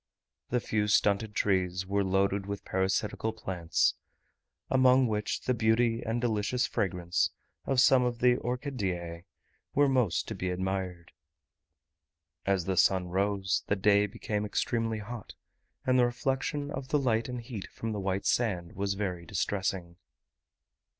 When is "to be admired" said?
10.29-11.11